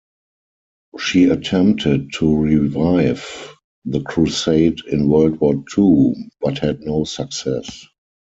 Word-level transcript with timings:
She 0.97 1.25
attempted 1.25 2.13
to 2.13 2.35
revive 2.35 3.53
the 3.85 4.01
crusade 4.01 4.79
in 4.87 5.07
World 5.07 5.39
War 5.39 5.63
Two, 5.71 6.15
but 6.41 6.57
had 6.57 6.79
no 6.81 7.03
success. 7.03 7.85